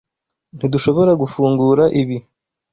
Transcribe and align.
Ntidushobora 0.57 1.11
gufungura 1.21 1.83
ibi. 2.01 2.17